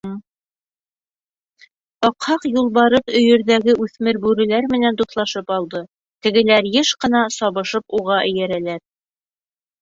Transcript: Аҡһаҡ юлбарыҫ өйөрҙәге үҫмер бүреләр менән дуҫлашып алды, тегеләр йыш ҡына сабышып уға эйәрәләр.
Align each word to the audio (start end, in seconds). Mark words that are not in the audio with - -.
Аҡһаҡ 2.07 2.47
юлбарыҫ 2.51 3.11
өйөрҙәге 3.19 3.75
үҫмер 3.85 4.19
бүреләр 4.23 4.69
менән 4.73 4.97
дуҫлашып 5.03 5.53
алды, 5.59 5.83
тегеләр 6.29 6.71
йыш 6.73 6.93
ҡына 7.07 7.23
сабышып 7.37 7.99
уға 8.01 8.19
эйәрәләр. 8.33 8.83